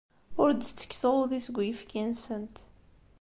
Ur 0.41 0.49
d-ttekkseɣ 0.51 1.13
udi 1.21 1.39
seg 1.45 1.55
uyefki-nsent. 1.59 2.55